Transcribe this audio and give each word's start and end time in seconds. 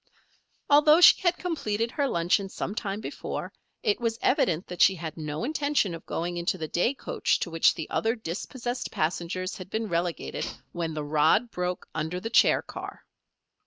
Although 0.67 0.99
she 1.01 1.21
had 1.21 1.37
completed 1.37 1.91
her 1.91 2.07
luncheon 2.07 2.49
some 2.49 2.73
time 2.73 3.01
before, 3.01 3.53
it 3.83 3.99
was 4.01 4.17
evident 4.19 4.65
that 4.65 4.81
she 4.81 4.95
had 4.95 5.15
no 5.15 5.43
intention 5.43 5.93
of 5.93 6.07
going 6.07 6.37
into 6.37 6.57
the 6.57 6.67
day 6.67 6.95
coach 6.95 7.39
to 7.41 7.51
which 7.51 7.75
the 7.75 7.87
other 7.91 8.15
dispossessed 8.15 8.89
passengers 8.89 9.57
had 9.57 9.69
been 9.69 9.89
relegated 9.89 10.47
when 10.71 10.95
the 10.95 11.03
rod 11.03 11.51
broke 11.51 11.87
under 11.93 12.19
the 12.19 12.31
chair 12.31 12.63
car. 12.63 13.05